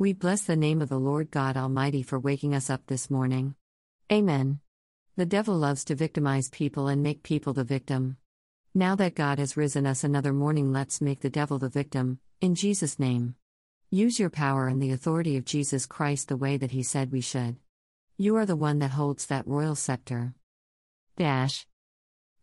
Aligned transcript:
We 0.00 0.12
bless 0.12 0.42
the 0.42 0.54
name 0.54 0.80
of 0.80 0.88
the 0.88 1.00
Lord 1.00 1.32
God 1.32 1.56
Almighty 1.56 2.04
for 2.04 2.20
waking 2.20 2.54
us 2.54 2.70
up 2.70 2.86
this 2.86 3.10
morning. 3.10 3.56
Amen. 4.12 4.60
The 5.16 5.26
devil 5.26 5.56
loves 5.56 5.84
to 5.86 5.96
victimize 5.96 6.48
people 6.50 6.86
and 6.86 7.02
make 7.02 7.24
people 7.24 7.52
the 7.52 7.64
victim. 7.64 8.16
Now 8.76 8.94
that 8.94 9.16
God 9.16 9.40
has 9.40 9.56
risen 9.56 9.88
us 9.88 10.04
another 10.04 10.32
morning, 10.32 10.72
let's 10.72 11.00
make 11.00 11.20
the 11.20 11.28
devil 11.28 11.58
the 11.58 11.68
victim, 11.68 12.20
in 12.40 12.54
Jesus' 12.54 13.00
name. 13.00 13.34
Use 13.90 14.20
your 14.20 14.30
power 14.30 14.68
and 14.68 14.80
the 14.80 14.92
authority 14.92 15.36
of 15.36 15.44
Jesus 15.44 15.84
Christ 15.84 16.28
the 16.28 16.36
way 16.36 16.56
that 16.56 16.70
he 16.70 16.84
said 16.84 17.10
we 17.10 17.20
should. 17.20 17.56
You 18.16 18.36
are 18.36 18.46
the 18.46 18.54
one 18.54 18.78
that 18.78 18.92
holds 18.92 19.26
that 19.26 19.48
royal 19.48 19.74
scepter. 19.74 20.32
Dash. 21.16 21.66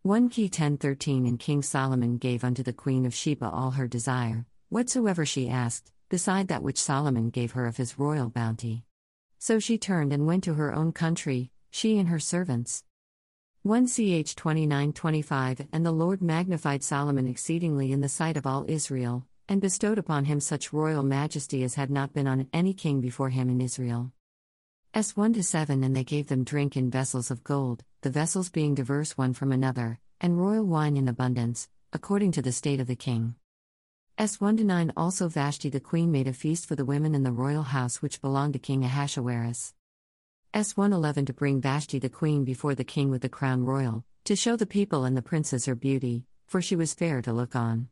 1 0.02 0.28
Key 0.28 0.44
1013 0.44 1.24
And 1.24 1.40
King 1.40 1.62
Solomon 1.62 2.18
gave 2.18 2.44
unto 2.44 2.62
the 2.62 2.74
queen 2.74 3.06
of 3.06 3.14
Sheba 3.14 3.48
all 3.48 3.70
her 3.70 3.88
desire, 3.88 4.44
whatsoever 4.68 5.24
she 5.24 5.48
asked, 5.48 5.90
beside 6.08 6.48
that 6.48 6.62
which 6.62 6.80
Solomon 6.80 7.30
gave 7.30 7.52
her 7.52 7.66
of 7.66 7.76
his 7.76 7.98
royal 7.98 8.30
bounty. 8.30 8.84
So 9.38 9.58
she 9.58 9.78
turned 9.78 10.12
and 10.12 10.26
went 10.26 10.44
to 10.44 10.54
her 10.54 10.74
own 10.74 10.92
country, 10.92 11.50
she 11.70 11.98
and 11.98 12.08
her 12.08 12.18
servants. 12.18 12.84
1 13.62 13.86
Ch 13.88 14.36
29:25 14.36 15.66
And 15.72 15.84
the 15.84 15.90
Lord 15.92 16.22
magnified 16.22 16.84
Solomon 16.84 17.26
exceedingly 17.26 17.90
in 17.90 18.00
the 18.00 18.08
sight 18.08 18.36
of 18.36 18.46
all 18.46 18.64
Israel, 18.68 19.26
and 19.48 19.60
bestowed 19.60 19.98
upon 19.98 20.26
him 20.26 20.38
such 20.38 20.72
royal 20.72 21.02
majesty 21.02 21.64
as 21.64 21.74
had 21.74 21.90
not 21.90 22.12
been 22.12 22.28
on 22.28 22.48
any 22.52 22.72
king 22.72 23.00
before 23.00 23.30
him 23.30 23.48
in 23.48 23.60
Israel. 23.60 24.12
S 24.94 25.16
1 25.16 25.32
to 25.34 25.42
7 25.42 25.82
And 25.82 25.94
they 25.94 26.04
gave 26.04 26.28
them 26.28 26.44
drink 26.44 26.76
in 26.76 26.90
vessels 26.90 27.30
of 27.30 27.44
gold, 27.44 27.84
the 28.02 28.10
vessels 28.10 28.48
being 28.48 28.74
diverse 28.74 29.18
one 29.18 29.32
from 29.32 29.52
another, 29.52 29.98
and 30.20 30.40
royal 30.40 30.64
wine 30.64 30.96
in 30.96 31.08
abundance, 31.08 31.68
according 31.92 32.32
to 32.32 32.42
the 32.42 32.52
state 32.52 32.80
of 32.80 32.86
the 32.86 32.96
king. 32.96 33.34
S 34.18 34.40
1 34.40 34.56
to 34.56 34.64
9 34.64 34.94
Also 34.96 35.28
Vashti 35.28 35.68
the 35.68 35.78
queen 35.78 36.10
made 36.10 36.26
a 36.26 36.32
feast 36.32 36.64
for 36.64 36.74
the 36.74 36.86
women 36.86 37.14
in 37.14 37.22
the 37.22 37.30
royal 37.30 37.64
house 37.64 38.00
which 38.00 38.22
belonged 38.22 38.54
to 38.54 38.58
King 38.58 38.82
Ahasuerus. 38.82 39.74
S 40.54 40.74
111 40.74 41.26
To 41.26 41.34
bring 41.34 41.60
Vashti 41.60 41.98
the 41.98 42.08
queen 42.08 42.42
before 42.42 42.74
the 42.74 42.82
king 42.82 43.10
with 43.10 43.20
the 43.20 43.28
crown 43.28 43.64
royal, 43.64 44.06
to 44.24 44.34
show 44.34 44.56
the 44.56 44.64
people 44.64 45.04
and 45.04 45.14
the 45.14 45.20
princes 45.20 45.66
her 45.66 45.74
beauty, 45.74 46.24
for 46.46 46.62
she 46.62 46.74
was 46.74 46.94
fair 46.94 47.20
to 47.20 47.30
look 47.30 47.54
on. 47.54 47.88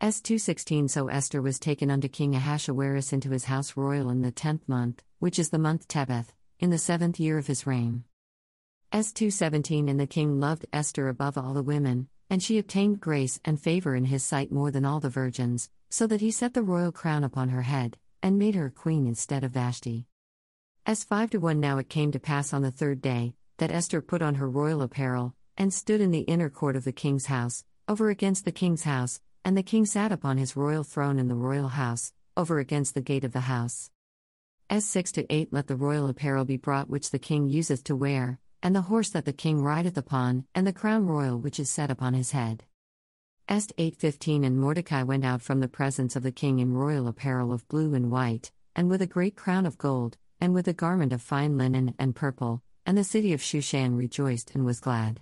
S 0.00 0.20
216 0.20 0.88
So 0.88 1.06
Esther 1.06 1.40
was 1.40 1.60
taken 1.60 1.92
unto 1.92 2.08
King 2.08 2.34
Ahasuerus 2.34 3.12
into 3.12 3.30
his 3.30 3.44
house 3.44 3.76
royal 3.76 4.10
in 4.10 4.22
the 4.22 4.32
tenth 4.32 4.68
month, 4.68 5.04
which 5.20 5.38
is 5.38 5.50
the 5.50 5.60
month 5.60 5.86
Tebeth, 5.86 6.32
in 6.58 6.70
the 6.70 6.76
seventh 6.76 7.20
year 7.20 7.38
of 7.38 7.46
his 7.46 7.68
reign. 7.68 8.02
S 8.90 9.12
217 9.12 9.88
And 9.88 10.00
the 10.00 10.08
king 10.08 10.40
loved 10.40 10.66
Esther 10.72 11.08
above 11.08 11.38
all 11.38 11.54
the 11.54 11.62
women, 11.62 12.08
and 12.28 12.42
she 12.42 12.58
obtained 12.58 13.00
grace 13.00 13.40
and 13.44 13.60
favor 13.60 13.94
in 13.94 14.06
his 14.06 14.22
sight 14.22 14.50
more 14.50 14.70
than 14.70 14.84
all 14.84 15.00
the 15.00 15.08
virgins, 15.08 15.70
so 15.90 16.06
that 16.06 16.20
he 16.20 16.30
set 16.30 16.54
the 16.54 16.62
royal 16.62 16.92
crown 16.92 17.22
upon 17.22 17.50
her 17.50 17.62
head, 17.62 17.96
and 18.22 18.38
made 18.38 18.54
her 18.54 18.70
queen 18.70 19.06
instead 19.06 19.44
of 19.44 19.52
Vashti. 19.52 20.06
As 20.84 21.04
5 21.04 21.30
to 21.30 21.38
1 21.38 21.60
Now 21.60 21.78
it 21.78 21.88
came 21.88 22.12
to 22.12 22.20
pass 22.20 22.52
on 22.52 22.62
the 22.62 22.70
third 22.70 23.00
day, 23.00 23.34
that 23.58 23.70
Esther 23.70 24.00
put 24.00 24.22
on 24.22 24.36
her 24.36 24.48
royal 24.48 24.82
apparel, 24.82 25.34
and 25.56 25.72
stood 25.72 26.00
in 26.00 26.10
the 26.10 26.20
inner 26.20 26.50
court 26.50 26.76
of 26.76 26.84
the 26.84 26.92
king's 26.92 27.26
house, 27.26 27.64
over 27.88 28.10
against 28.10 28.44
the 28.44 28.52
king's 28.52 28.82
house, 28.82 29.20
and 29.44 29.56
the 29.56 29.62
king 29.62 29.86
sat 29.86 30.12
upon 30.12 30.38
his 30.38 30.56
royal 30.56 30.84
throne 30.84 31.18
in 31.18 31.28
the 31.28 31.34
royal 31.34 31.68
house, 31.68 32.12
over 32.36 32.58
against 32.58 32.94
the 32.94 33.00
gate 33.00 33.24
of 33.24 33.32
the 33.32 33.40
house. 33.40 33.90
As 34.68 34.84
6 34.84 35.12
to 35.12 35.32
8 35.32 35.52
Let 35.52 35.68
the 35.68 35.76
royal 35.76 36.08
apparel 36.08 36.44
be 36.44 36.56
brought 36.56 36.90
which 36.90 37.10
the 37.10 37.18
king 37.18 37.48
useth 37.48 37.84
to 37.84 37.94
wear, 37.94 38.40
and 38.66 38.74
the 38.74 38.90
horse 38.90 39.10
that 39.10 39.24
the 39.24 39.32
king 39.32 39.62
rideth 39.62 39.96
upon, 39.96 40.44
and 40.52 40.66
the 40.66 40.72
crown 40.72 41.06
royal 41.06 41.38
which 41.38 41.60
is 41.60 41.70
set 41.70 41.88
upon 41.88 42.14
his 42.14 42.32
head. 42.32 42.64
Est 43.48 43.72
8:15 43.78 44.44
And 44.44 44.58
Mordecai 44.58 45.04
went 45.04 45.24
out 45.24 45.40
from 45.40 45.60
the 45.60 45.68
presence 45.68 46.16
of 46.16 46.24
the 46.24 46.32
king 46.32 46.58
in 46.58 46.72
royal 46.72 47.06
apparel 47.06 47.52
of 47.52 47.68
blue 47.68 47.94
and 47.94 48.10
white, 48.10 48.50
and 48.74 48.90
with 48.90 49.00
a 49.00 49.06
great 49.06 49.36
crown 49.36 49.66
of 49.66 49.78
gold, 49.78 50.18
and 50.40 50.52
with 50.52 50.66
a 50.66 50.72
garment 50.72 51.12
of 51.12 51.22
fine 51.22 51.56
linen 51.56 51.94
and 51.96 52.16
purple, 52.16 52.60
and 52.84 52.98
the 52.98 53.04
city 53.04 53.32
of 53.32 53.40
Shushan 53.40 53.96
rejoiced 53.96 54.52
and 54.52 54.64
was 54.64 54.80
glad. 54.80 55.20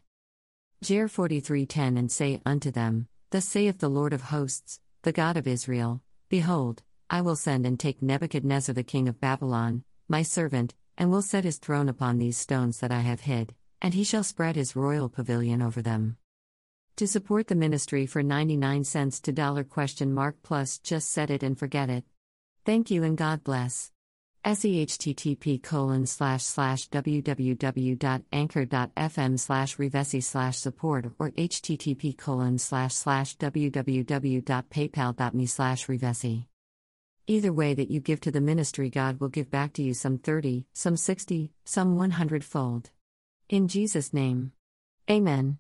Jer 0.83 1.07
43:10 1.07 1.99
And 1.99 2.11
say 2.11 2.41
unto 2.47 2.71
them, 2.71 3.09
Thus 3.29 3.45
saith 3.45 3.79
the 3.79 3.91
Lord 3.91 4.15
of 4.15 4.23
hosts, 4.23 4.81
the 5.03 5.13
God 5.13 5.37
of 5.37 5.47
Israel, 5.47 6.01
Behold, 6.31 6.83
I 7.11 7.21
will 7.21 7.37
send 7.37 7.67
and 7.67 7.79
take 7.79 8.01
Nebuchadnezzar 8.01 8.75
the 8.75 8.83
king 8.83 9.07
of 9.07 9.21
Babylon, 9.21 9.85
my 10.09 10.23
servant, 10.23 10.75
and 10.97 11.11
will 11.11 11.23
set 11.23 11.45
his 11.45 11.59
throne 11.59 11.89
upon 11.89 12.19
these 12.19 12.37
stones 12.37 12.81
that 12.81 12.93
I 12.93 13.01
have 13.01 13.21
hid, 13.21 13.55
and 13.83 13.95
he 13.95 14.05
shall 14.05 14.25
spread 14.25 14.57
his 14.57 14.77
royal 14.77 15.09
pavilion 15.09 15.63
over 15.63 15.83
them. 15.83 16.17
To 16.97 17.09
support 17.09 17.49
the 17.49 17.55
ministry 17.55 18.07
for 18.07 18.23
99 18.23 18.85
cents 18.85 19.21
to 19.23 19.33
dollar 19.33 19.65
question 19.65 20.15
mark 20.15 20.37
plus 20.43 20.79
just 20.79 21.11
set 21.11 21.31
it 21.31 21.43
and 21.43 21.59
forget 21.59 21.91
it. 21.91 22.05
Thank 22.65 22.91
you 22.91 23.03
and 23.03 23.17
God 23.17 23.43
bless. 23.43 23.91
SEHTTP 24.45 25.63
colon 25.63 26.07
slash 26.07 26.45
slash 26.45 26.89
www.anchor.fm 26.91 29.41
slash 29.41 29.77
revesi 29.77 30.23
slash 30.23 30.59
support 30.59 31.07
or 31.19 31.31
http 31.31 32.19
colon 32.19 32.59
slash 32.59 32.95
slash 32.95 33.39
www.paypal.me 33.39 35.47
slash 35.47 35.87
revesi. 35.87 36.45
Either 37.27 37.55
way 37.55 37.73
that 37.73 37.91
you 37.91 38.01
give 38.01 38.21
to 38.21 38.31
the 38.31 38.41
ministry, 38.41 38.91
God 38.91 39.19
will 39.19 39.31
give 39.31 39.51
back 39.51 39.73
to 39.75 39.83
you 39.83 39.95
some 39.95 40.19
30, 40.19 40.67
some 40.75 40.95
60, 40.95 41.53
some 41.65 41.97
100 41.97 42.45
fold. 42.45 42.91
In 43.49 43.67
Jesus' 43.67 44.13
name. 44.13 44.53
Amen. 45.11 45.59